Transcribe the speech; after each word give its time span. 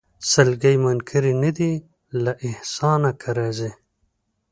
سلګۍ 0.31 0.75
منکري 0.83 1.33
نه 1.43 1.51
دي 1.57 1.71
له 2.23 2.31
احسانه 2.49 3.11
که 3.21 3.29
راځې 3.37 3.71